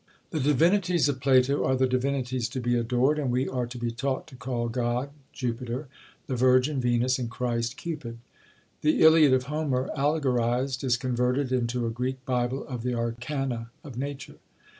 [0.31, 3.91] The divinities of Plato are the divinities to be adored, and we are to be
[3.91, 5.89] taught to call God, Jupiter;
[6.25, 8.17] the Virgin, Venus; and Christ, Cupid!
[8.81, 13.95] The Iliad of Homer allegorised, is converted into a Greek bible of the arcana of
[13.95, 14.37] nature!